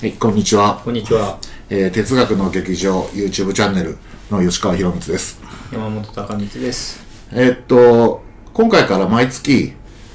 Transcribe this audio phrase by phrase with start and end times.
[0.00, 0.80] はい、こんにちは。
[0.84, 1.38] こんにちは。
[1.70, 3.96] えー哲学の劇場 YouTube チャンネル
[4.30, 5.40] の吉川博光です。
[5.72, 7.00] 山本隆光です。
[7.32, 8.22] えーっと、
[8.52, 9.72] 今回から毎月、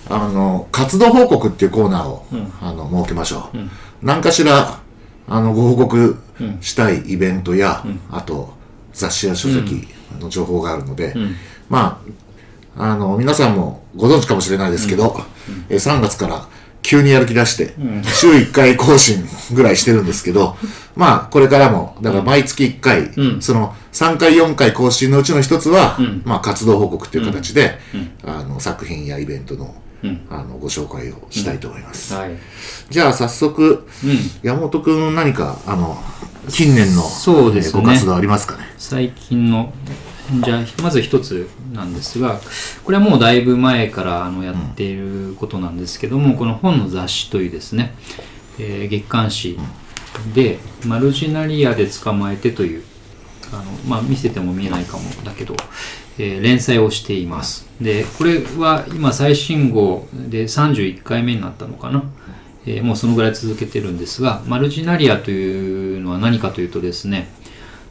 [0.09, 2.25] あの、活動報告っていうコーナーを、
[2.61, 3.57] あの、設けましょう。
[4.01, 4.79] 何かしら、
[5.27, 6.17] あの、ご報告
[6.61, 8.53] したいイベントや、あと、
[8.93, 9.87] 雑誌や書籍
[10.19, 11.13] の情報があるので、
[11.69, 12.01] ま
[12.77, 15.19] あ、あの、皆さんもご存知かもしれないですけど、
[15.69, 16.47] えー3月から
[16.81, 17.73] 急にやる気出して、
[18.13, 20.55] 週1回更新ぐらいしてるんですけど、
[20.95, 23.11] まあ、これからも、だから毎月1回、
[23.41, 27.79] その3回、4回更新のうちの一つは、まあ、活動報告っていう形で、
[28.25, 29.73] あの、作品やイベントの、
[30.29, 32.13] あの、ご紹介をしたいと思います。
[32.13, 32.31] はい。
[32.89, 33.85] じゃあ、早速、
[34.43, 36.01] 山本くん何か、あの、
[36.49, 37.81] 近年の、そうですね。
[37.81, 38.63] えーご活動ありますかね？
[38.77, 39.73] 最近の、
[40.43, 42.39] じゃあ、まず一つなんですが、
[42.83, 47.95] これはもうだいぶ前からあのやっていることなんですけども、この本の雑誌というですね、
[48.59, 49.57] えー月刊誌
[50.33, 52.83] で、マルジナリアで捕まえてという、
[53.51, 55.55] あのまあ、見せても見えないかもだけど、
[56.19, 57.67] えー連載をしています。
[57.81, 62.03] で、これは今最新号で31回目になったのかな？
[62.65, 67.29] えーもうそのぐらい続けてるんですが、マルジナリアというのは何かというとですね、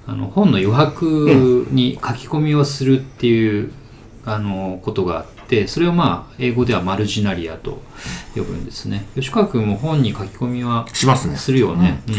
[0.08, 3.72] あの本の余白に書き込みをするっていう、
[4.24, 7.82] あのことがあってそれをまあ英語ではマルジナリアと
[8.34, 9.06] 呼ぶんですね。
[9.14, 11.36] 吉川君も本に書き込みはしますね。
[11.36, 12.14] するよね、うん。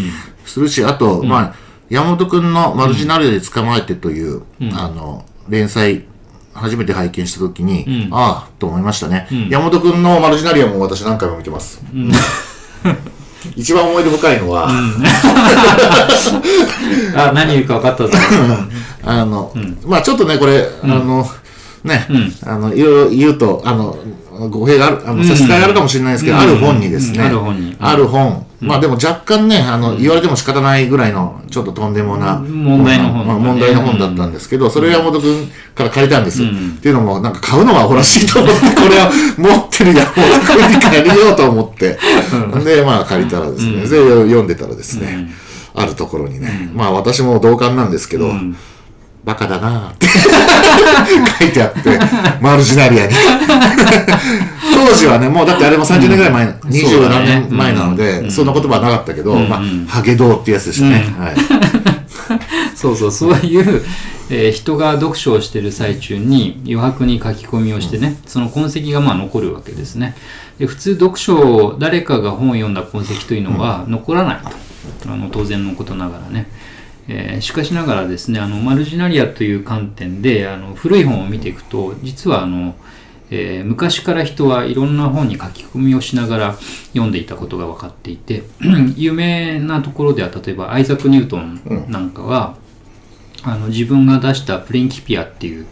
[0.45, 1.55] するし、あと、まあ、
[1.89, 4.43] 山本くんのマルジナリアで捕まえてという、
[4.73, 6.05] あの、連載、
[6.53, 8.13] 初めて拝見したときに、うん。
[8.13, 9.27] ああ、と思いましたね。
[9.49, 11.81] 山本くんのマルジナリアも私何回も見てます。
[13.55, 14.69] 一番思い出深いのは、
[17.15, 18.13] あ何言うか分かったぞ。
[19.05, 19.53] あの、
[19.85, 21.25] まあちょっとね、これ、あの、
[21.83, 22.07] ね、
[22.45, 23.97] あの、いろいろ言うと、あの、
[24.49, 27.19] 語弊がある、あの、差し支えがあるかもしれないですけど、ある本にですね、
[27.79, 33.27] ある本、まあでも若干ね、あの、言われても仕方ないぐらいの、ちょっととんでもな、問題の本。
[33.27, 36.41] まあ問題の本だったんですけど、それを山本君から借りたんです。
[36.43, 36.49] よ。
[36.49, 41.97] っていうのも、なんか買うのはアホらしいと思って、これを持ってる山本君に借りようと思って、
[42.65, 45.29] で、まあ借りたらですね、で読んでたらですね、
[45.73, 48.29] あるところにね、まあ私も同感なんですけど、
[49.23, 50.07] バカだなーって
[51.43, 51.99] 書いてあって、
[52.41, 53.13] マルジナリアに。
[54.85, 61.13] 当時はね、もうだってあれも30年ぐらい前、二十何年前なので、そんな言葉はなかったけど、まあ、ハゲドウってやつでしたね。
[61.17, 61.35] はい。
[62.75, 63.83] そうそうそういう、
[64.29, 70.15] えー人が読書をしている最中に余白に書き込みをしてね、その痕跡がまあ残るわけですね。
[70.59, 74.37] で普通読書を誰かが本を読んだ痕跡というのは残らない
[75.03, 76.47] と、あの当然のことながらね。
[77.07, 82.75] えーしかしながらですねあのマルジナリアという観点であの古い本を見ていくと実はあの、
[83.31, 86.53] えー昔から人はいろんな本に書き込みをしながら
[86.93, 88.43] 読んでいたことが分かっていて
[88.95, 92.57] 有名なところでは例えばアイザック・ニュートンなんかは、
[93.43, 95.65] あの自分が出した「プリンキピア」っていう、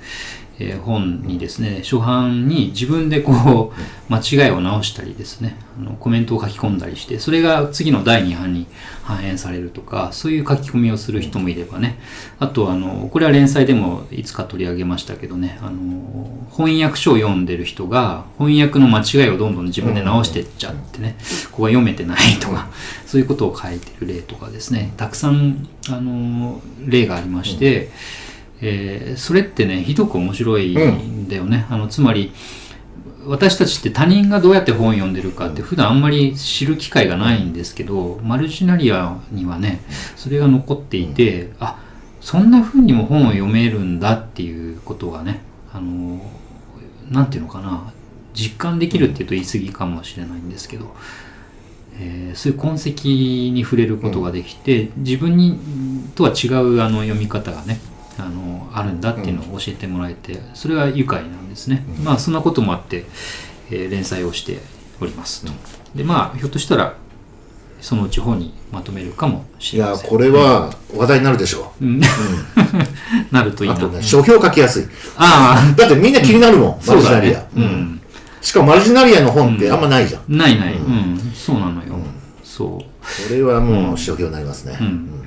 [0.59, 3.73] えー本にですね初版に自分でこ
[4.09, 8.67] う間違いを直したりですねあのコメントを書き込んだりしてそれが次の第2版に
[9.03, 11.99] 反映されるとかそういう書き込みをする人もいればね
[12.39, 21.17] あとあのこれは連載でもいつか取り上げましたけどねあの翻訳書を読んでる人が翻訳の間違いをどんどん自分で直してっちゃってね
[21.51, 22.69] ここが読めてないとか
[23.05, 27.89] そういうことを書いてる例とかですねたくさんあの例がありまして、
[28.61, 32.31] えーそれってねひどく面白いんだよね、あのつまり
[33.25, 39.81] 私たちって他人がどうやって本を読んでるかって普段あんまり知る機会がないんですけどマルチナリアにはね
[40.15, 41.77] それが残っていてあ
[42.21, 45.41] そんな風にも本を読めるんだっていうことがね
[45.73, 46.21] あの
[47.09, 47.91] なんていうのかな
[48.33, 50.95] 実感できるっていうと言い過ぎかもしれないんですけど、
[51.99, 55.57] えーそういう痕跡に触れることができて、自分に
[56.13, 57.79] とは違うあの読み方がね
[58.19, 63.05] あのあるんだっていうのを教えてもらえてそれは愉快なんですね、まあそんなこともあって、
[63.69, 64.59] えー連載をして
[65.01, 65.51] おりますと。
[65.95, 66.95] でまあひょっとしたら
[67.81, 70.09] そのうち本にまとめるかもしいや、れません。
[70.09, 71.85] これは話題になるでしょう。
[71.85, 72.01] ん。
[73.31, 73.75] なるといいな。
[73.75, 74.87] あとね、書評書きやすい。
[75.17, 77.39] あだってみんな気になるもん、あマルジナリア。
[77.39, 78.01] そうん。
[78.41, 80.21] しかもマルジナリアの本ってあんまないじゃん。
[80.21, 81.99] こないない、うん、そうなのよ、
[82.43, 83.33] そう。
[83.33, 84.73] れはもう書評になりますね。
[84.75, 85.26] ん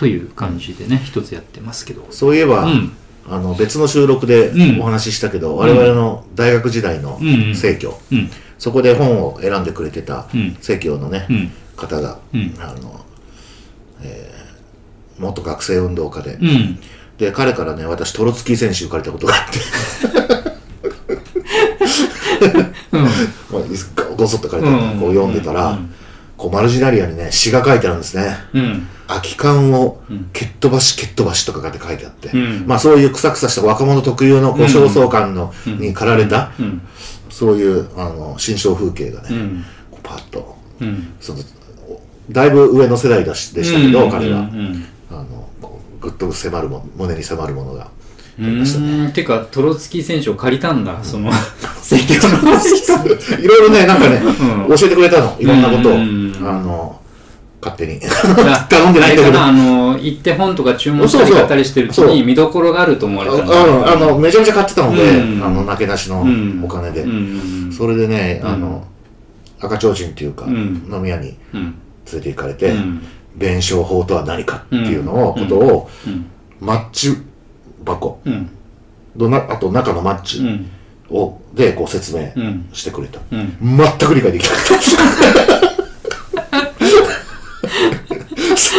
[0.00, 2.06] という感じでね一つやってますけど。
[2.10, 2.92] そういえば、うん。
[3.28, 4.80] あの別の収録でうん。
[4.80, 7.54] お話ししたけど、我々の大学時代のうん。
[7.54, 8.30] 生協、うん。
[8.58, 10.56] そこで本を選んでくれてたうん。
[10.62, 11.52] 生協のね、うん。
[11.76, 12.54] 方が、うん。
[12.58, 13.04] あの、
[14.02, 14.40] えー
[15.20, 16.78] 元学生運動家で、うん。
[17.18, 19.58] で彼からね私トロツキー選手を借りたことがあって。
[24.16, 24.98] ごそっと借りたの、うん。
[24.98, 25.92] こう読んでたら、うん。
[26.38, 28.34] こうマルジナリアにね詩が書いてあるんですね。
[28.54, 30.00] うん空き缶を
[30.32, 32.66] 蹴っ飛ばし蹴っ飛ばしとかって書いてあって、うん。
[32.66, 36.82] まあそういうくさくさした若者特有のこう焦燥感の、に駆られた、うん。
[37.28, 39.64] そういうあの新象風景がね、うん。
[39.90, 41.12] こうパッとうん。
[41.20, 41.40] その
[42.30, 44.10] だいぶ上の世代だしでしたけど、うん。
[44.10, 44.84] 彼ら、うん。
[45.10, 45.48] あの
[46.00, 47.88] ぐっと迫るも胸に迫るものが
[48.38, 49.08] ね。
[49.08, 49.12] ん。
[49.12, 51.32] てかトロツキー選手を借りたんだその
[51.82, 52.54] 選挙の
[53.42, 54.22] いろいろね、なんかね、
[54.68, 55.36] う教えてくれたの。
[55.40, 55.92] いろんなことを。
[55.92, 56.36] うん。
[56.42, 56.99] あの、
[57.62, 58.00] 勝手に。
[58.04, 59.40] あ頼んでないんだけど。
[59.40, 63.54] あの行って本とか注文したり買ったりしてるうに見どころがあると思われたんだ。
[63.54, 65.44] ああの、めちゃめちゃ買ってたので、うん。
[65.44, 66.62] あの、なけなしのうん。
[66.64, 67.02] お金で。
[67.02, 67.06] う。
[67.06, 68.46] んそれでね、ん。
[68.46, 68.86] あの、
[69.60, 70.88] 赤ちょうちんっていうか、うん。
[70.90, 71.62] 飲み屋にうん。
[71.62, 71.74] 連
[72.14, 73.02] れて行かれてうん、
[73.36, 76.26] 弁償法とは何かっていうのを、ことを、うん。
[76.60, 77.16] マッチ
[77.84, 78.20] 箱、
[79.48, 80.70] あと中のマッうチん。
[81.10, 82.68] を、で、こう説明うん。
[82.72, 83.20] してくれた。
[83.30, 83.56] うん。
[83.60, 85.59] 全く理解できなかった。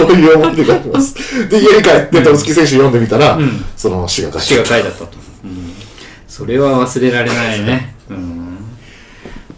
[0.07, 1.49] そういう思い出があります。
[1.49, 3.65] で、家に帰って、トロツキ選手読んでみたら、ん。
[3.75, 5.73] その詩が書詩いてあっが書いてあったと、うん。
[6.27, 8.57] それは忘れられないね、うん、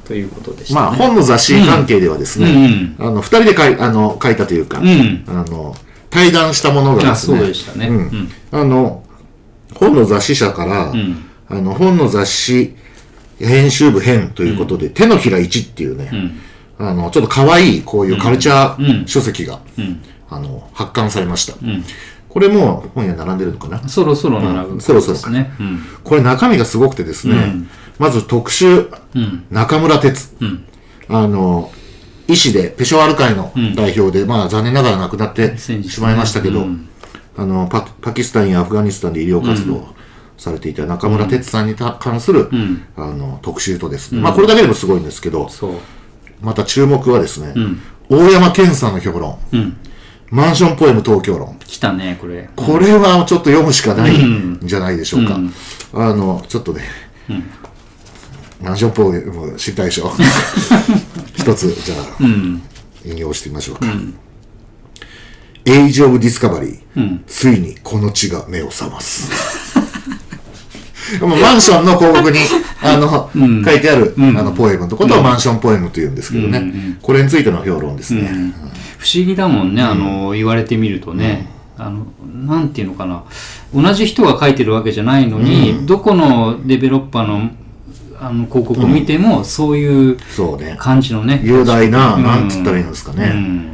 [0.05, 0.91] ということでしたた。
[0.91, 0.91] ね。
[0.91, 5.23] まあ、本の雑誌関係ではですね、あの、二人で書いあの書いたというか、うん。
[5.27, 5.75] あの、
[6.09, 7.87] 対談したものがあですね、そうでしたね。
[7.87, 7.95] うん。
[7.95, 8.31] うん。
[8.51, 9.03] あの、
[9.75, 11.29] 本の雑誌社から、ん。
[11.49, 12.75] あの、本の雑誌
[13.39, 16.39] 編集部編ということで、手のひら1っていうね、ん。
[16.79, 18.85] あの、ちょっと可愛いこういうカルチャうん。
[19.03, 20.01] ー書籍が、ん
[20.33, 21.53] あの、発刊されました。
[21.53, 21.83] ん。
[22.29, 23.87] これも本屋並んでるのかな？
[23.87, 24.81] そろそろ並ぶ、うん。
[24.81, 25.53] そろそろですね。
[25.59, 25.79] うん。
[26.03, 27.69] これ中身がすごくてですね、うん。
[27.99, 29.45] まず特集、うん。
[29.51, 30.65] 中村哲、うん。
[31.09, 31.71] あの、
[32.27, 36.89] 医師でペショワール会の代表で、まあ残念ながら亡くなってしまいましたけど、うん。
[37.37, 39.93] あのパ、パキスタンやアフガニスタンで医療活動
[40.37, 42.83] されていた中村哲さんにた関する、ん。
[42.95, 45.49] あの特集とですね、まあこれだけでもすごいんですけど、
[46.41, 47.79] また注目はですね、ん。
[48.09, 49.77] 大山健さんの評論、うん
[50.33, 52.49] マンションポエム東京論、来たねこれ。
[52.55, 55.35] これはちょっと読むしかないんじゃないでしょうか。
[55.35, 55.53] うん。
[55.93, 56.81] あの、ちょっとね、
[58.59, 60.11] マンションポエム知りたいでしょ。
[61.37, 62.63] 一つ、じゃあ、うん。
[63.05, 63.85] 引用してみましょうか。
[65.65, 69.62] Age of Discovery、ついにこの地が目を覚ます。
[71.21, 72.39] もうマンションの広告に、
[72.81, 73.29] あの、
[73.65, 76.97] 書いてある、あの、ポエムのことをマンションポエムと言うんですけどね。
[77.01, 78.53] これについての評論ですね。
[78.97, 82.05] 不思議だもんね、あの言われてみるとね、あの
[82.47, 83.23] なんていうのかな。
[83.73, 87.49] 同じ人が書いてるわけじゃないのに、どこのデベロッパーの
[88.21, 90.17] あの広告を見ても、そういう。
[90.77, 91.41] 感じのね。
[91.43, 92.23] 雄大な、うん。
[92.23, 93.72] なんつったらいいんですかうね。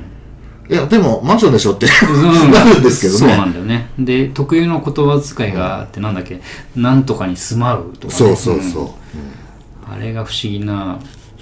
[0.70, 2.52] んいや、でも、マンションでしょってうん。
[2.52, 3.52] なるんですけどそうなね。
[3.52, 3.90] んだよね。
[3.98, 6.40] で特有の言葉遣いがあってなんだっけ？
[6.76, 8.84] なんとかに住まうとか、ね、そうそうそう。
[8.84, 9.94] うん。
[9.94, 11.00] あれが不思議な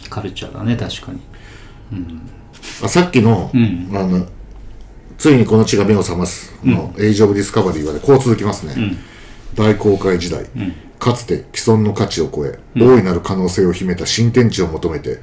[0.10, 1.20] カルチャーだね確かに。
[2.84, 3.90] あさっきの、ん。
[3.94, 4.26] あの、
[5.18, 8.98] ついにこの地が目を覚ますの、 Age of Discovery はね、こう続きますね。
[9.56, 10.46] 大航海時代、
[11.00, 15.20] かつて既存の価値を超え、大いなる可能性を秘めた新天地を求めて、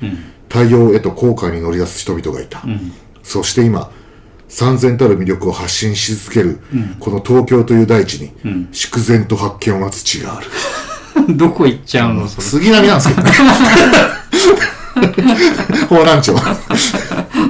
[0.48, 2.64] 太陽へと航海に乗り出す人々がいた。
[3.25, 3.91] そして今、
[4.49, 6.61] 三千たる魅力を発信し続ける、
[7.00, 8.31] この東京という大地に、
[8.71, 10.47] 粛然と発見を待つ地がある。
[11.37, 13.31] どこ行っちゃうのそれ杉並なんですけどね。
[15.88, 16.32] 方南町。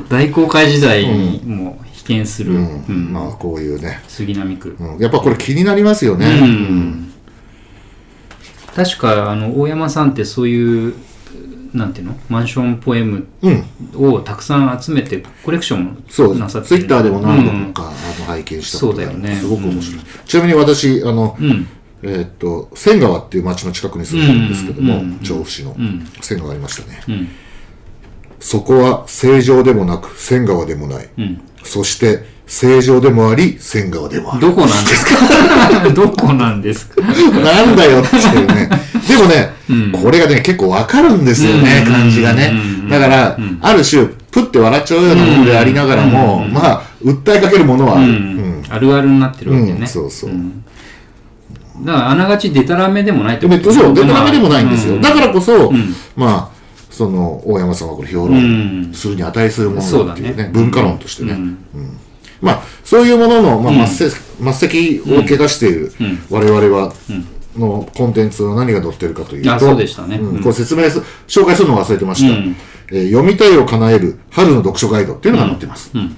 [0.09, 4.03] 大航海時代にもう被験する、うんまあ、こういうね。
[4.09, 6.27] 杉並区、うんやっぱこれ気になりますよね。
[6.27, 7.11] うん
[8.75, 10.95] 確かあの大山さんってそういう
[11.75, 12.17] なんていうの？
[12.29, 13.65] マンションポエムうん。
[13.97, 16.39] をたくさん集めてコレクション。
[16.39, 17.87] なさってツイッターでも何度うんか、あ
[18.21, 19.13] の拝見したことがある。
[19.13, 19.41] そうだよね。
[19.41, 20.03] すごく面白い。
[20.25, 21.67] ちなみに私、あの、うん。
[22.03, 25.19] えーっと、仙川っていう町の近くに住んでるんですけども、うん。
[25.21, 26.07] 調布市の、ん。
[26.21, 27.03] 仙川ありましたね。
[27.09, 27.29] うん。
[28.41, 31.07] そこは正常でもなく仙川でもない。
[31.21, 31.41] ん。
[31.63, 34.41] そして正常でもあり仙川でもある。
[34.43, 35.91] どこなんですか？
[35.95, 37.01] どこなんですか？
[37.03, 38.69] なんだよっていうね。
[39.09, 39.51] でもね、
[40.03, 41.93] これがね、結構わかるんですよね、うん。
[41.93, 42.53] 感じがね。
[42.53, 42.89] うん。
[42.89, 48.03] だから、ある種、プって笑っちゃうようなものでありながらも、まあ、訴えかけるものはある。
[48.03, 48.17] ううん。
[48.61, 50.31] んあるあるになってるわけね、うんそうそう。
[50.31, 50.63] ん。
[51.83, 54.97] だからあながちデタラメでもないってでそう、デタラメでもないんですよ。
[54.97, 55.01] うん。
[55.01, 55.95] だからこそ、ん。
[56.15, 56.55] まあ、
[56.91, 58.39] その、大山さんはこれ評う論
[58.91, 58.91] ん。
[58.93, 61.33] するに値するものだっていうね、文化論としてね。
[61.33, 61.59] うん
[62.41, 64.11] まあ、そういうものの、まあ、末
[64.53, 65.93] 席を汚している
[66.31, 66.93] 我々は、
[67.57, 70.19] のコンテンツは何が載ってるかというと、あそうでしたね。
[70.19, 72.37] これ説明す、紹介するのを忘れてました。
[72.37, 72.57] うん。
[72.91, 75.97] えー読みたいを叶える春の読書ガイドっていうのが載ってます。
[75.97, 76.17] ん。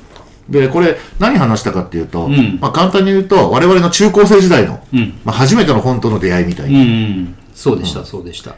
[0.48, 2.58] で、これ、何話したかっていうと、ん。
[2.60, 5.18] まあ、簡単に言うと、我々の中高生時代の、うん。
[5.24, 7.34] まあ、初めての本との出会いみたいうんな、うん。
[7.54, 8.56] そうでした、そうでした。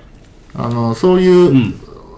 [0.55, 1.75] あの、そういう、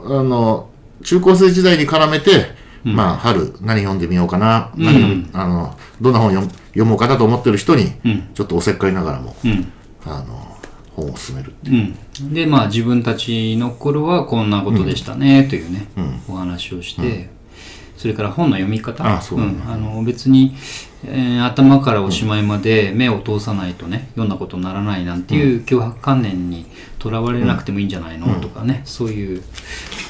[0.07, 0.69] あの、
[1.03, 2.53] 中高生時代に絡めて、
[2.85, 5.31] まあ春何読んでみようかな、うん。
[5.33, 8.29] あのどんな本読読もうかなと思ってる人に、うん。
[8.35, 9.73] ちょっとおせっかいながらも、うん。
[10.05, 10.57] あの
[10.97, 12.25] 本を進めるう。
[12.25, 16.21] ん、でまあ自分たちの頃はこんなことでしたね、というね、うん。
[16.29, 17.31] お話をして、
[18.01, 19.07] それから本の読み方。
[19.07, 19.41] あそう。
[19.41, 19.71] だねん。
[19.71, 20.57] あの別に、
[21.05, 26.65] えー頭からおしまいまで目を通さないとね読んだことにならないなんていう脅迫観念に
[26.99, 29.43] とらわれなくてもいいんじゃないの、とかねそういう、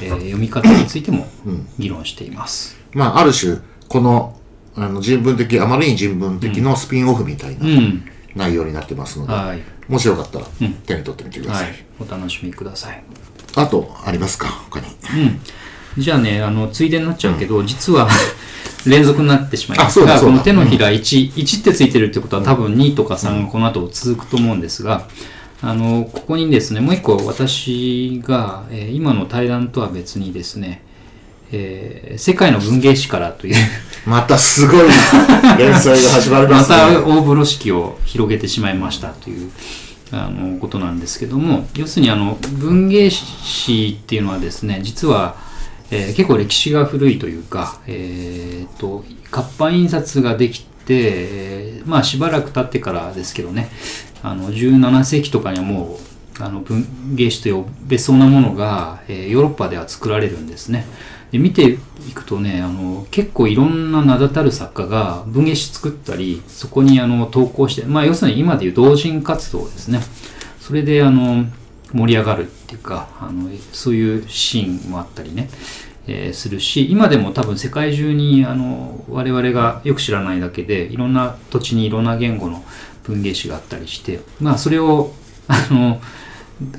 [0.03, 1.69] えー読み方についてもうん。
[1.81, 2.77] 議論しています。
[2.93, 3.57] まあある種
[3.89, 4.39] この
[4.77, 8.05] あの人文的あまりに人文的のスピンオフみたいなうん、
[8.37, 10.75] 内容になってますので、はい、もしよかったらうん。
[10.75, 13.03] 手に取ってみてください、はい、お楽しみください。
[13.57, 14.47] あとありますか？
[14.71, 14.87] 他に。
[14.87, 15.41] うん、
[15.99, 18.09] じゃあねあのついでになっちゃうけど、実は
[18.87, 20.05] 連続になってしまいます。
[20.05, 25.07] がこの手のひら 1,、1ってついてるってことは多分2とか3がこの後続くと思うんですが、
[25.63, 30.83] あのここにですねもう一個私が、えー今の対談とは別にですね、
[31.53, 33.57] えー世界の文芸史からという
[34.07, 34.87] またすごい
[35.59, 36.77] 連載が始まりまますね。
[36.77, 39.51] た大風呂敷を広げてしまいましたという
[40.13, 45.37] あのことなんですけども要するにあの文芸史っていうのはですね実は、
[45.91, 53.69] えー結構歴史が古いというか、えー、と活版印刷ができて、えーまあしばらく経ってからですけどね
[54.23, 55.99] あの17世紀とかにはも
[56.39, 60.87] うあの文芸史と呼べそうなものが、えーヨーロッパでは作られるんですね。
[61.31, 61.79] で見て
[62.09, 70.01] いくとねあの結構いろんな名だたる作家が文芸誌作ったりそこにあの投稿して、まあ、要するに今でいう同人活動ですね
[70.61, 71.47] それであの
[71.93, 75.49] 盛り上がるっていうかあのそういうシーンもあったりね、
[76.07, 82.65] えーするし今でも多分世界中にあの我々がよく知らないだけでいろんな土地にいろんな言語の
[83.05, 85.13] 文芸誌があったりしてまあそれを
[85.49, 86.01] あの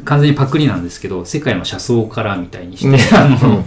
[0.06, 3.64] 完全にパクリなんですけど世界の車窓からみたいにして、あの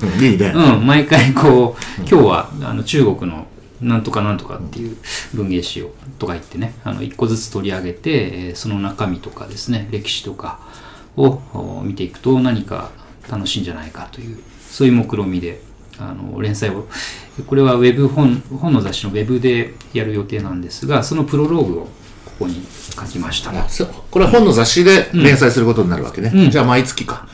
[0.55, 3.49] うん毎回こう、今日はあの中国の
[3.81, 4.97] なんとかなんとかっていう
[5.35, 10.61] 文芸誌をとか言ってね、あの一個ずつ取り上げて、えーその中身とかですね、歴史とか
[11.17, 12.91] をお見ていくと何か
[13.31, 14.39] 楽しいんじゃないかという、
[14.71, 15.61] そういう目論見みで、
[15.99, 16.87] あの連載を、
[17.47, 21.83] これはウェブ本、本の雑誌のウェブでやる予定なんですが、そのプロローグを
[22.25, 22.63] ここに
[22.95, 23.51] 書きました。
[23.51, 23.89] あそう。
[24.11, 26.51] これは本の雑誌で連載することになるわけね、うん。
[26.51, 27.29] じゃあ毎月か。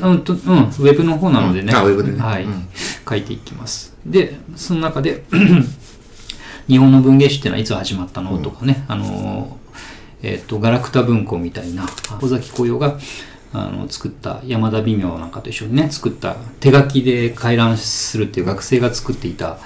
[0.00, 1.78] うんとうん、ウェブの方なのでね、うん。
[1.78, 2.20] あウェブでね。
[2.20, 2.68] はい、うん。
[3.08, 3.94] 書いていきます。
[4.04, 5.24] で、その中で、
[6.68, 8.38] 日本の文芸誌っていうのはいつ始まったの？
[8.38, 9.56] とかね、あの、
[10.22, 11.86] えっ、と、ガラクタ文庫みたいな、
[12.20, 12.98] 尾崎紅葉が、
[13.52, 19.58] あの作った山田微妙なんかと一緒にね作った手書きで回覧するっていう学生が作っていた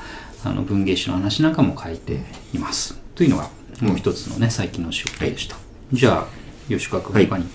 [0.45, 2.21] あの文芸誌の話なんかも書いて
[2.55, 2.95] います。
[3.17, 3.49] というのが
[3.81, 5.57] もう一つのね最近の仕事でした、
[5.93, 6.27] じゃあ
[6.69, 7.47] 吉川君他に、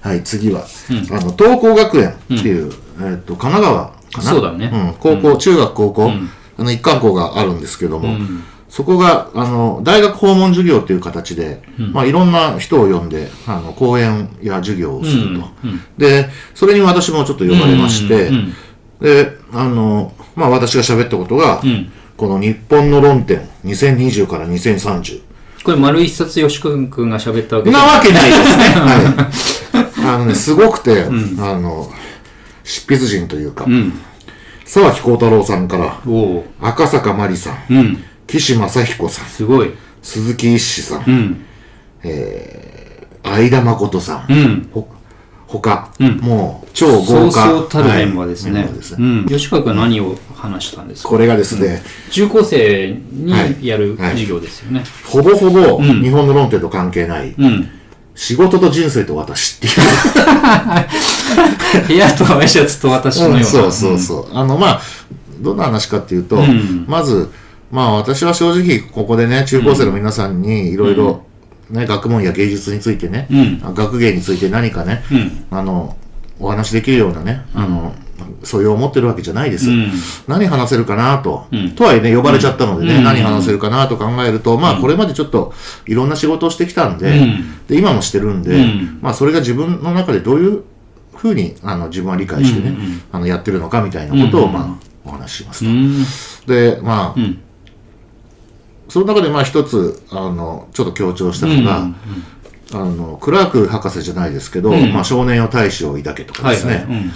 [0.00, 4.22] はい次は、あの東光学園っていう、えっと神奈川かな？
[4.22, 4.66] そうだね。
[4.68, 6.30] ん、高校、中学高校、ん。
[6.56, 11.62] あの一貫校があるんですけども、んそこがあの大学訪問授業という形で、
[11.92, 18.52] まあ、いろんな人を呼んであの講演や授業をすると、うんうんでそれに私もちょっと呼ばれまして、うんうん。
[18.98, 21.92] であの、まあ、私が喋ったことが、ん。
[22.16, 25.22] この日本の論点2020から2030
[25.62, 28.64] これ丸一冊吉川君が喋ったわけなわけないですね。
[28.74, 30.04] はい。
[30.04, 31.04] あのね、すごくて、
[31.38, 31.90] あの、
[32.64, 33.92] 執筆人というか、うん。
[34.64, 36.00] 沢木幸太郎さんから、
[36.60, 39.70] 赤坂まりさん、うん岸正彦さん、すごい。
[40.02, 41.44] 鈴木一志さん、うん。
[43.22, 44.68] 相田誠さん、うん。
[44.72, 44.88] ほ
[45.46, 46.16] 他、ん。
[46.18, 47.44] もう超そう豪華。
[47.46, 48.70] そうたるメンバーですね,、はい。
[48.82, 49.00] すね。
[49.00, 51.08] うん、吉川君は何を話したんですか？
[51.10, 53.64] これがですね、中高生にはい。
[53.66, 54.10] やるはい。
[54.12, 56.02] 授業ですよね、ほぼほぼん。
[56.02, 57.68] 日本の論点と関係ない、うん。
[58.16, 59.74] 仕事と人生と私っていう。
[61.88, 63.44] 部屋とワイシャツと私のような、うん。
[63.44, 64.36] そうそうそう。
[64.36, 64.80] あの、まあ、
[65.40, 66.84] どんな話かっていうと、ん。
[66.88, 67.30] まず、
[67.70, 71.24] まあ私は正直ここでね、中高生の皆さんにいろいろ、
[71.70, 73.74] ね、学問や芸術についてね、うん。
[73.74, 75.46] 学芸について何かね、うん。
[75.50, 75.96] あの、
[76.38, 77.94] お話できるようなね、あの、
[78.42, 79.70] 素養を持ってるわけじゃないです。
[79.70, 79.92] うん。
[80.28, 81.70] 何話せるかなと、ん。
[81.74, 83.04] とはいえね、呼ばれちゃったのでね、うん。
[83.04, 85.52] 何話せるかなと考えると、まあこれまでちょっと
[85.86, 87.66] いろんな仕事をしてきたんで、うん。
[87.66, 88.98] で今もしてるんで、うん。
[89.00, 90.62] まあそれが自分の中でどういう
[91.16, 92.76] ふうにあの自分は理解してね、
[93.10, 95.70] あのやってるのかみたいなことを、うんまあお話ししますと。
[95.70, 96.04] うん。
[96.46, 97.38] で、まあ、ん
[98.88, 101.96] その中でまあ一つ、あの、ちょっと強調したのが、うん
[102.72, 104.92] あの、クラーク博士じゃないですけど、うん。
[104.92, 107.12] まあ少年よ大志を抱けとかはいですね、はいうん。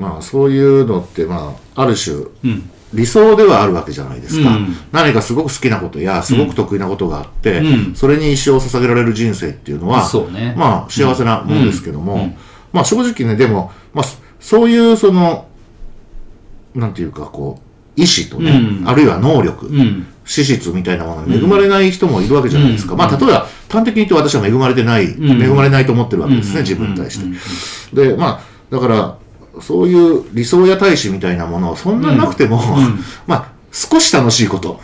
[0.00, 2.70] まあそういうのって、まあ、ある種、うん。
[2.92, 4.76] 理想ではあるわけじゃないですか、うん。
[4.92, 7.94] 何かすごく好きなことやすごく得意なことがあって、うん。
[7.94, 10.08] それに一生を捧げられる人生っていうのは、
[10.56, 12.20] まあ幸せなものですけども、うん。
[12.20, 12.36] うん
[12.72, 15.46] まあ正直ねでも、まあ、そそういうその
[16.74, 19.70] なんていうかこう意志とね、あるいは能力、
[20.24, 22.94] 資質みたいなものに恵まれない人もいるわけじゃないですか。
[22.94, 27.18] まあ、例えば、端的に言って私は恵まれてない、恵まれないと思ってるわけですね、自分に対し
[27.92, 28.08] て。
[28.08, 29.16] で、まあ、だから、
[29.60, 32.62] そういう理想や大志みたいなものをそんななくても、
[33.26, 34.80] まあ、少し楽しいこと、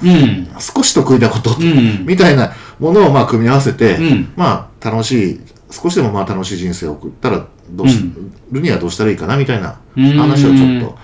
[0.59, 1.57] 少し得意なこと、
[2.05, 3.99] みたいなものをまあ組み合わせて、
[4.37, 5.41] まあ、楽しい、
[5.71, 7.99] 少しでもまあ楽しい人生を送ったらどうし、
[8.51, 8.61] る？
[8.61, 10.99] にはどうしたらいいかなみたいな話をちょっと。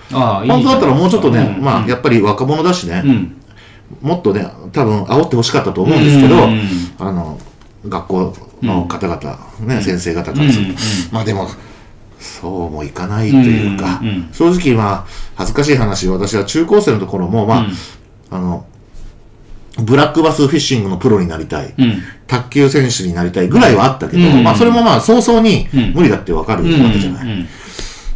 [0.47, 3.03] 本当だったらもうちょっとね、まあやっぱり若者だしね、
[4.01, 6.35] もっとね、多分煽ってほしかったと思うんですけど、
[6.99, 7.39] あの、
[7.87, 10.79] 学校の方々、ね、先生方からすると。
[11.11, 11.47] まあでも、
[12.19, 14.01] そうもいかないというか、
[14.31, 17.67] 正直まあ、恥ずかしい話、私は中高生のところも、ま
[18.31, 18.65] あ、あの、
[19.83, 27.45] ブラックバスフィッシングのプロになりたい、うん、卓球選手になりたいぐらいはあったけど、うん、まあそれもまあ早々に無理だってわかるわけじゃない。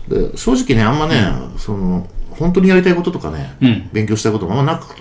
[0.07, 1.21] で正直ね、あんまね、
[1.57, 3.57] その、本当にやりたいこととかね、
[3.91, 4.95] 勉強したいこともあんまなく、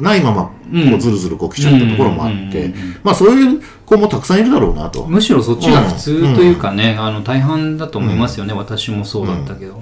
[0.00, 0.50] ないまま、こ
[0.96, 2.72] うずるずるこう来ちゃったところもあって、
[3.02, 5.06] まあそういう子もたくさんいるだろうなと。
[5.06, 9.80] むしろそっちが普通というかね、あの大半だと思いますよね、私もそうだったけど。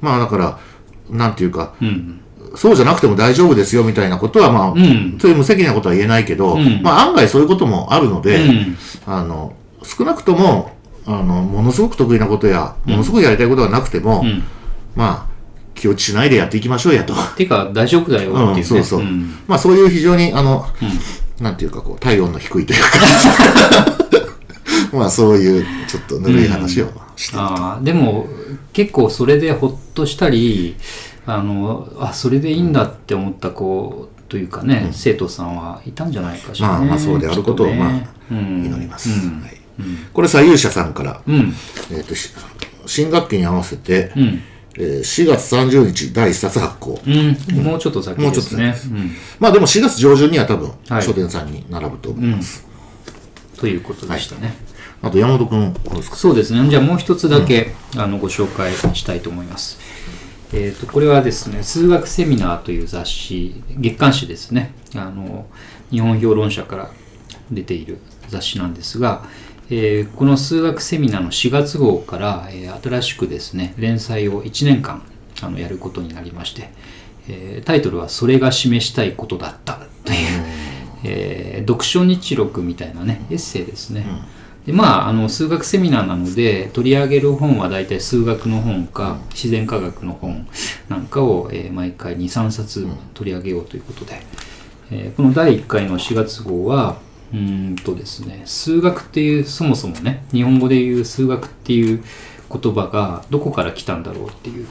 [0.00, 0.58] まあだから、
[1.10, 1.74] なんていうか、
[2.54, 10.72] そうじゃなくても大丈夫ですよみたいなことは、まあ、うん、そういう無責任なことは言えないけど、うん、まあ案外そういうこともあるので、うん、あの、少なくとも、
[11.06, 14.24] あの、ものすごく得意なことや、ものすごくやりたいことがなくても、
[14.94, 15.35] まあ、
[15.76, 17.14] 気落ちしないでやっていきましょうやと。
[17.36, 19.02] ていうか、大丈夫だよっていう、ね、そうそう。
[19.46, 20.66] まあそういう非常に、あの、
[21.40, 22.88] なんていうかこう、体温の低いというか。
[24.96, 27.36] まあそういう、ちょっとぬるい話をして。
[27.36, 28.26] ああ、でも、
[28.72, 30.76] 結構それでほっとしたり、
[31.26, 39.10] あのあそれでいいんだって思った子というかね、うん、生徒さんはいたんじゃないかしら、ね、まあ、まあそうであることを、まあ、うん、祈ります、
[40.12, 42.14] これ左右者さんから、えーと、
[42.86, 44.42] 新学期に合わせて、うん、
[44.78, 47.00] えー、4月30日第1冊発行、
[47.62, 48.74] もうちょっと先ですね。
[49.38, 52.66] まあでも4月上旬には多分、はい、書店さんに並ぶと思います、
[53.58, 54.54] ということでしたね、はい、
[55.04, 56.68] あと山本君そうですね。
[56.68, 59.78] じゃあもう一つだけ、あのご紹介したいと思います。
[60.52, 64.74] えーと、これはですね数学セミナーという雑誌月刊誌ですね。
[64.94, 65.46] あの
[65.90, 66.90] 日本評論者から
[67.50, 69.24] 出ている雑誌なんですが、
[69.68, 75.02] えー、この数学セミナーの4月号から、えー、新しくですね連載を1年間
[75.42, 76.70] あのやることになりまして、
[77.28, 80.18] えー、タイトルは「それが示したいことだった」という、
[81.04, 84.20] え読書日録みたいなねエッセイですね、うん。
[84.66, 90.46] でまあ、あの数学セミナーなので取り上げる本は大体数学の本か自然科学の本
[90.88, 94.22] なんかを、えー、毎回23冊取り上げようということで、
[94.90, 96.98] えー、この第1回の4月号は
[97.34, 102.02] うんとですね数学っていうそもそもね日本語で言う数学っていう
[102.50, 104.66] 言葉がどこから来たんだろうっていう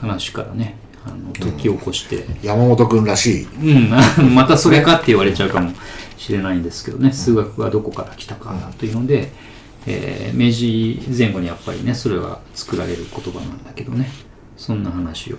[0.00, 5.72] 話からねあの解き起こして、うん、山本君らしい、うん、 またそれかって言われちゃうかも
[6.16, 9.32] しれないんですけどね数学がどこから来たかというので、
[9.86, 14.10] えー、明治前後にやっぱりねそれは作られる言葉なんだけどね
[14.56, 15.38] そんな話を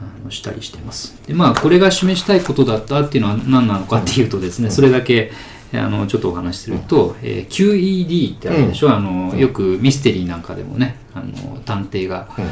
[0.00, 5.32] あのしたりしてますでまあこれが示したいことだったっていうのは何なのかっていうとですねそれだけ
[5.72, 12.44] あのちょっとお話しすると、えー、QED ってあるでしょ、うん、あのよくミステリーなんかでもねあの探偵が、うん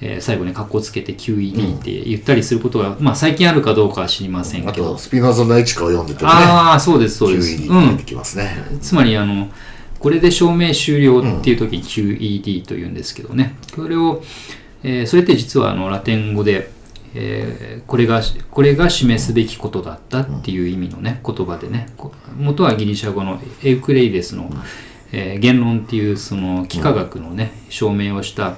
[0.00, 4.96] えー、最後に格好つけて QED って言ったりすることが、うん、まあ最近あるかどうかは知りませんけど。
[4.96, 6.30] スピノザの市川を読んでてね。
[6.32, 7.56] ああ、そうです、そうです。
[7.56, 8.64] QED ってきますね。
[8.70, 9.48] うん、つまり、あの、
[9.98, 13.56] これで証明終了っていう時に QED というんですけどね。
[13.74, 14.22] これを、
[14.84, 16.70] えー、それって実はあのラテン語で、
[17.20, 21.88] えー、これがこれが示すべきことだったっていう意味のね言葉でね。
[22.36, 24.48] 元はギリシャ語のエウクレイデスの、
[25.10, 28.56] えー、言論っていうその幾何学のね証明をした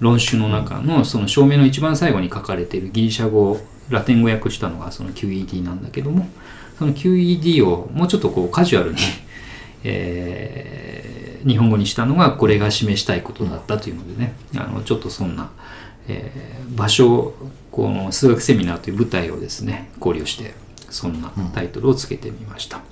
[0.00, 6.26] 論旨の中のその証明の一番最後に書かれているギリシャ語をラテン語訳したのがその QED なんだけども
[6.78, 8.98] その QED をもうちょっとこうカジュアルに、
[9.84, 14.34] えー、日本語にしたのがこれが示したいことだったというのでね。
[14.56, 15.50] あのちょっとそんな、
[16.08, 17.34] えー、場所
[17.70, 20.54] この数学セミナーという舞台をですね考慮して
[20.90, 22.78] そんなタイトルをつけてみました。
[22.78, 22.82] うん、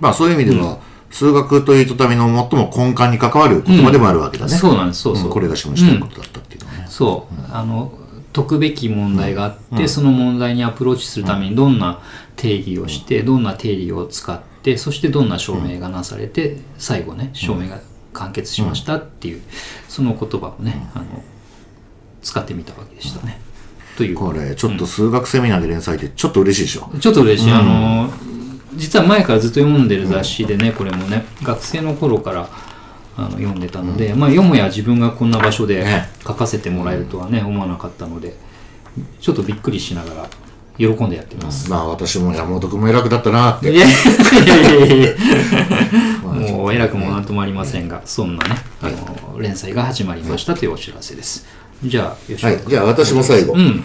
[0.00, 0.78] まあそういう意味では、うん
[1.14, 4.52] 数学というとための最も根幹に関わる言葉でもあるわけだね。
[4.52, 5.30] うん、そうなんです、そうそう。
[5.30, 6.86] これが示したいことだったっていうのはね。
[6.88, 7.34] そう。
[7.52, 7.92] あの、
[8.32, 12.02] 解くべき問題があって、その問題にアプローチするためにどんな
[12.34, 17.78] 定義をして、どんな定理を使って、そしてどんな証明がなされて、最後ね、証明が
[18.12, 19.42] 完結しましたっていう、
[19.88, 21.04] その言葉をね、あの、
[22.24, 23.40] 使ってみたわけでしたね。
[23.96, 24.16] という。
[24.16, 26.90] これ、ちょっと数学セミナーで連載ってちょっと嬉しいでしょ？
[26.98, 27.52] ちょっと嬉しい。
[27.52, 28.10] あの、
[28.74, 32.48] 実は前からずっと読んでる雑誌でねこれもね学生の頃から
[33.16, 35.86] あの読んでたので、まあ、読むや自分がこんな場所で
[36.26, 38.34] 書かせてもらえるとはね思わなかったので、
[39.20, 40.28] ちょっとびっくりしながら
[40.76, 41.70] 喜んでやってます。
[41.70, 43.70] まあ私も山本君も偉くなったなって。
[43.72, 45.12] いやいやいやいや
[46.50, 51.46] もう偉くもなんともありませんが、そんなね、あの連載が始まりましたというお知らせです。
[51.84, 53.54] じゃあ、よしはい、じゃあ私も最後。
[53.54, 53.84] うん。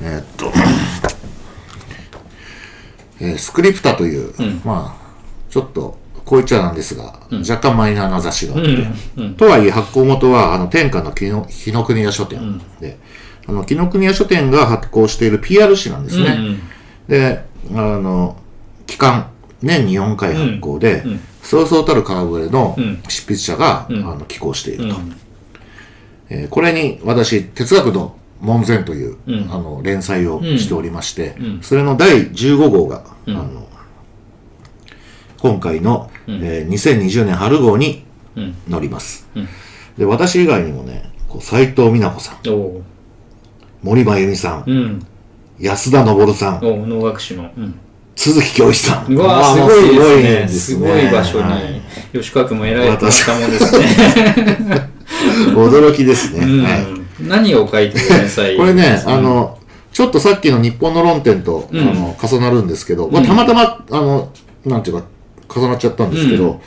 [0.00, 0.52] えーっと、
[3.20, 4.32] えースクリプタという、
[4.64, 5.06] まあ、
[5.50, 8.70] ちょっと、こう言っちゃなんですが、若干マイナーな雑誌があって、
[9.36, 12.98] とはいえ発行元は、あの、天下の紀の国屋書店で、
[13.46, 16.36] あの、紀ノ国屋書店が発行している PR 誌なんですね。
[16.38, 16.60] うん
[17.08, 18.36] で、あの、
[18.88, 19.28] 期間、
[19.62, 21.04] 年に4回発行で、
[21.42, 22.76] そうそうたる川越の
[23.08, 24.96] 執筆者が、あの寄稿していると。
[26.28, 29.16] えーこれに私、哲学の門前という、
[29.50, 33.66] あの連載をしておりまして、それの第15号が、あの
[35.38, 38.04] 今回の、えー2020年春号に
[38.70, 39.26] 載ります。
[39.96, 42.38] で私以外にもね、こう斉藤美奈子さん、
[43.82, 45.06] 森真由美さん、うん。
[45.58, 47.50] 安田昇さん、能楽師の。
[47.56, 47.74] うん。
[48.14, 49.14] 都築教師さん。
[49.14, 50.58] うわすごいんですね。
[50.58, 51.82] すごい場所はいに、
[52.20, 53.10] 吉川君も偉いことも
[53.46, 54.85] んですね。
[55.54, 56.40] 驚きですね。
[56.44, 56.64] うん。
[56.64, 56.86] はい。
[57.20, 59.58] 何を書いてる連載これね、あの、
[59.92, 64.28] ちょっとさっきの日本の論点と、あの重なるんですけど、まあ、たまたま、あの、
[64.64, 65.04] なんていうか、
[65.48, 66.60] 重なっちゃったんですけど、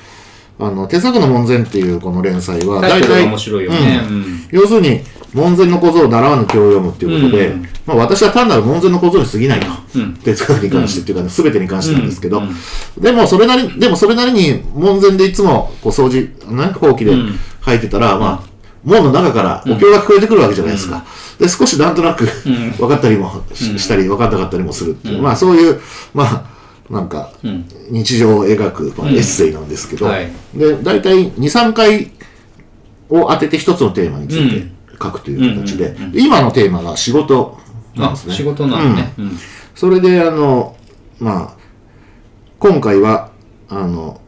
[0.60, 4.02] あの、手作の門前っていうこの連載は、大体面白いよね。
[4.10, 4.16] うん。
[4.16, 4.40] うん。
[4.52, 5.02] 要するに、
[5.34, 7.62] 門前の小僧を習わぬ教を読むっていうことで、うん。
[7.86, 9.68] まあ私は単なる門前の小僧に過ぎないと。
[9.96, 10.14] うん。
[10.16, 12.42] 哲学に関してっていうかね、すべてに関してなんですけど、
[13.00, 17.40] でもそれなり、でもそれなりに門前でいつもこう掃除、ね、ほうきでん。
[17.62, 18.49] 吐いてたら、まあ、
[18.84, 21.06] 門の中からお経が聞こえてくるわけじゃないですか。
[21.40, 22.26] で、少しなんとなく
[22.78, 25.82] 分かったりもししたり、分かんなかったりもするっていう、まあそういう、
[26.14, 27.32] まあ、なんか、
[27.90, 30.32] 日常を描く、まあ、エッセイなんですけど、はい。
[30.56, 32.12] で、大体2、3回
[33.10, 34.68] を当てて一つのテーマについて
[35.02, 37.60] 書くという形で、で今のテーマが仕事
[37.96, 38.34] なんあ、ですね。
[38.34, 39.14] 仕事なんね。
[39.18, 39.38] うん。
[39.76, 40.76] それで、あの、
[41.20, 41.60] まあ、
[42.58, 43.30] 今回は、
[43.70, 44.20] あの、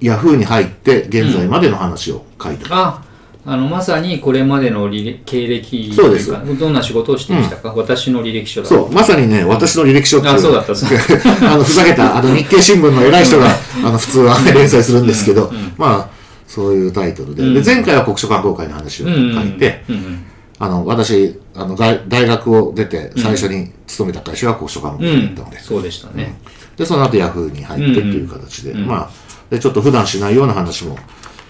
[0.00, 3.03] ヤフーに入って現在までの話を書いた。
[3.46, 6.30] あ、あの、まさにこれまでの履歴経歴そうです。
[6.58, 8.68] どんな仕事をしてきたか、私の履歴書だ。
[8.68, 10.34] そう、まさにね、私の履歴書っていう。
[10.34, 10.74] あそうだった。
[10.74, 10.98] そ う
[11.46, 13.46] あの、ふざけた、あの、日経新聞の偉い人が、
[13.84, 16.14] あの、普通は連載するんですけど、まあ、
[16.46, 17.42] そういうタイトルで。
[17.52, 19.12] で、前回は国書観光会の話をうん。
[19.12, 19.94] うん書いて、うん。
[19.96, 20.24] うん。
[20.58, 26.38] あの、私、あの、大大学を出て、最初に勤めた会社は国書観光会だったので、そうでしたね。
[26.76, 29.10] で、その後ヤフーに入ってっていう形で、まあ、
[29.50, 30.98] で、ちょっと普段しないような話も、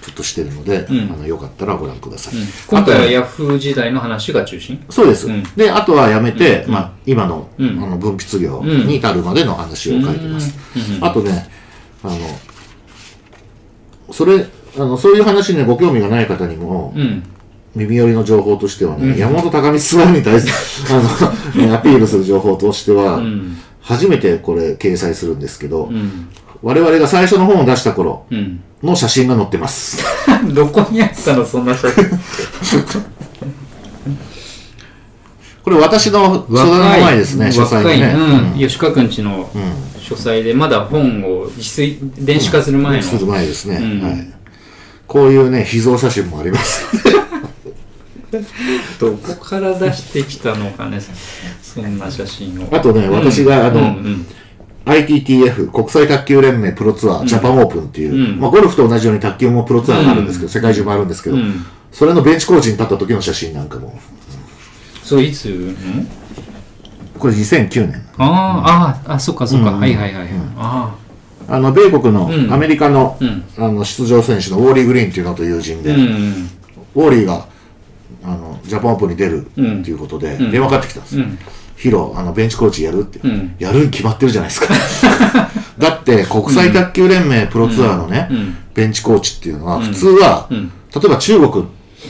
[0.04, 2.34] ちょっとしてるので、あの、よかったらご覧ください。
[2.68, 4.84] 今回はヤフー時代の話が中心？
[4.90, 5.26] そうです。
[5.30, 5.42] ん。
[5.56, 7.82] で、あとはやめて、まあ、今の、ん。
[7.82, 10.54] あの、分泌業に至るまでの話を書いてます。
[11.00, 11.48] あとね、
[12.02, 12.18] あの、
[14.12, 14.44] それ、
[14.76, 17.22] あの、そういう話にご興味がない方にも、うん。
[17.74, 20.52] 耳寄りの情報としてはね、山本隆光さんに対して、
[20.92, 21.00] あ
[21.56, 23.56] の、ねアピールする情報としては、ん。
[23.80, 26.28] 初めてこれ掲載するんですけど、うん。
[26.64, 28.62] 我々が最初の本を出した頃うん。
[28.82, 30.02] の写真が載ってます。
[30.52, 32.04] どこにあったのそんな写真。
[35.62, 38.14] これ私の書斎の前ですね、書斎ね。
[38.54, 38.58] うん。
[38.58, 39.48] 吉川くんちの
[39.98, 43.02] 書斎で、まだ本を自炊、電子化する前の。
[43.02, 44.28] する前ですね、んはい。
[45.06, 46.84] こういうね、秘蔵写真もあります。
[48.98, 50.98] どこから出してきたのかね、
[51.62, 52.68] そんな写真を。
[52.74, 54.26] あとね、私があの、うんうん、
[54.86, 58.40] ITTF 国際卓球連盟プロツアー、ジャパンオープンっていう、うん。
[58.40, 61.64] まあ、ゴルフと同じように卓球もプロツアーがあるんですけど、世界中もあるんですけど、うん。
[61.90, 63.98] それのベンチコーチに立った時の写真なんかも、
[65.02, 66.08] そう、いつ、うん？
[67.18, 68.02] これ2009年。
[68.18, 70.28] あーあー、あ、そっかそっか、はいはいはい。
[70.58, 70.94] あ
[71.48, 72.52] あの、米国のうん。
[72.52, 73.44] アメリカの,、うん。
[73.56, 76.50] あの出場選手のウォーリー・グリーンっていうのと友人あ、で、うん。
[76.94, 77.46] ウォーリーが
[78.24, 81.16] あのジャパンオープンに出るっていうことで、電話かかってきたんです。
[81.84, 83.18] ヒロ、あの、ベンチコーチやるって。
[83.22, 83.56] うん。
[83.58, 84.68] やるに決まってるじゃないですか。
[85.78, 88.56] だって、国際卓球連盟プロツアーのね、うん。
[88.72, 90.72] ベンチコーチっていうのは、普通は、ん。
[90.94, 91.64] 例えば中国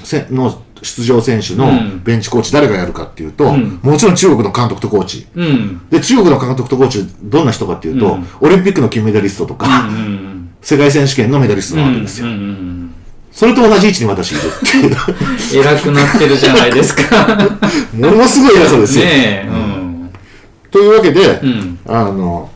[0.04, 2.02] せの出場選手のん。
[2.04, 3.80] ベンチコーチ誰がやるかっていうと、ん。
[3.82, 5.26] もちろん中国の監督とコーチ。
[5.34, 5.80] うん。
[5.90, 10.50] で、中国の監督とコーチ、どんな人かっていうと、オリンピックの金メダリストとか、うん。
[10.62, 12.28] 世界選手権のメダリストなわけですよ。
[13.34, 14.96] それと同じ位置に私いるっていう。
[15.60, 17.26] 偉くなってるじゃないですか。
[17.92, 19.04] ものすごい偉そうですよ。
[19.04, 19.48] ねえ。
[19.48, 20.10] うん。
[20.70, 21.78] というわけで、うん。
[21.86, 22.48] あの、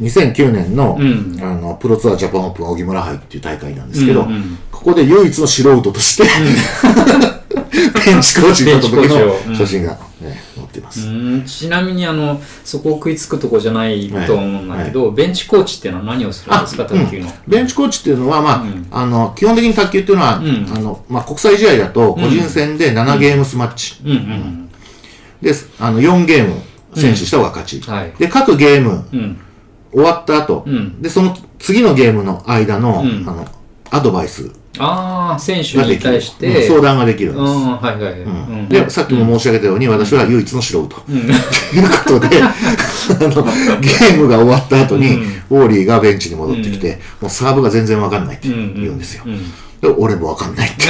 [0.00, 6.22] 2009年の,、うんあのプロツアージャパンオープン荻村杯っていう大会なんですけど、うんうんここで唯一の素人として、
[8.06, 9.98] ベンチコーチになった時の写真が、ね
[10.30, 10.47] 載
[10.78, 11.08] ってます。
[11.08, 11.44] うん。
[11.44, 17.28] ちなみにあのそこを食いつくとこじゃないと思うんだけど、ベンチコーチっていうのは何をするんですか、卓球の？
[17.46, 18.86] ベンチコーチっていうのは、まあうん。
[18.90, 20.66] あの基本的に卓球っていうのは、ん。
[20.74, 24.70] あのまあ、国際試合だと個人戦で7ゲームスマッチ、うんうん
[25.40, 26.60] で、あの、4ゲーム
[26.94, 27.80] 選手した方が勝ち。
[27.80, 28.12] はい。
[28.18, 29.40] で、各ゲームうん。
[29.92, 31.00] 終わった後、ん。
[31.00, 33.24] で、その次のゲームの間の、ん。
[33.28, 33.46] あの、
[33.90, 35.98] アドバイスああ、選手に。
[35.98, 37.42] 対して、うん相談ができるんです。
[37.42, 38.20] うん、はいはいはい。
[38.20, 40.88] うんで、さっきも申し上げたように、私は唯一の素人。
[40.88, 42.54] ということで、あ
[43.20, 43.44] の、
[43.80, 45.16] ゲームが終わった後に、
[45.50, 49.24] ウォーリーがベンチに戻ってきて、もうサーブが全然わかんないって言うんですよ。
[49.80, 50.84] で俺もわかんないって。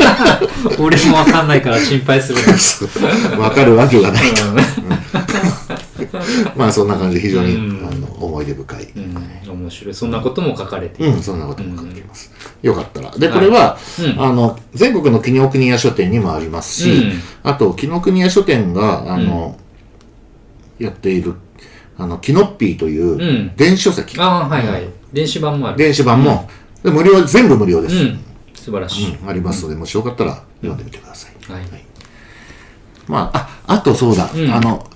[0.80, 2.42] 俺もわかんないから心配するん
[3.40, 4.42] わかるわけがないと。
[6.56, 8.88] まあそんな感じで非常に、あの思い出深い。
[8.96, 9.94] うん、面白い。
[9.94, 11.12] そんなことも書かれている。
[11.12, 12.32] うん、そんなことも書いています。
[12.62, 13.10] よかったら。
[13.16, 13.78] で、これは、
[14.18, 17.12] あの、全国の紀ノ国屋書店にもありますし、うん
[17.42, 19.56] あと、紀ノ国屋書店が、あの、
[20.78, 21.34] やっている、
[21.96, 24.88] あの、キノッピーといんう電子書籍、ああ、はいはい。
[25.12, 25.78] 電子版もある。
[25.78, 26.48] 電子版も、
[26.82, 27.96] で無料、全部無料です。
[27.96, 28.20] うん。
[28.54, 29.16] 素晴らしい。
[29.22, 31.52] うんありますので、もしよかったら読んでみてください。
[31.52, 31.62] はい。
[33.06, 34.86] まあ、あ、あとそうだ、んあの、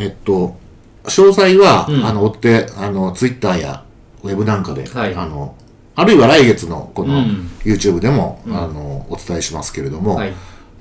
[0.00, 0.56] えっと、
[1.04, 3.84] 詳細は、んあの、追って、あの、ツイッターや
[4.22, 5.54] ウェブなんかで、はいあの、
[5.96, 10.32] あるいは来月のこのうん YouTube でも、あの、お伝えしますけれども、はい。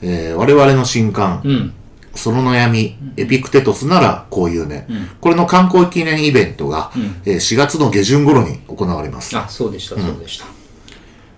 [0.01, 1.73] えー我々の新刊、うん。
[2.15, 4.87] その悩み、エピクテトスならこういうね、
[5.21, 6.91] これの観光記念イベントが、
[7.25, 9.37] えー4月の下旬頃に行われます。
[9.37, 10.45] あ、そうでした、そうでした。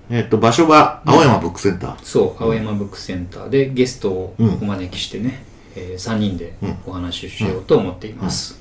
[0.09, 1.95] えっと、場所は青山ブックセンター。
[2.03, 5.43] そう、青山ブックセンターでゲストをお招きしてね、
[5.75, 6.55] え3人で
[6.85, 8.59] お話ししようと思っています。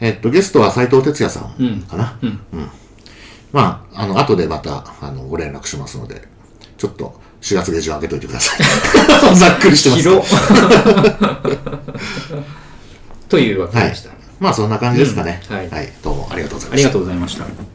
[0.00, 2.18] えっと、ゲストは斉藤哲也さうんんかな？
[2.22, 2.40] うん
[3.52, 6.22] まあ、あの、後でまた、あの、ご連絡しますので、
[6.76, 8.58] ちょっと4月下旬開けといてください。
[9.36, 10.02] ざっくりしてます
[13.28, 14.10] というわけはいでした。。
[14.40, 15.40] まあ、そんな感じですかね。
[15.48, 15.92] うんはいはい。
[16.02, 16.90] どうもありがとうございましたありが。
[16.90, 17.73] とうございました。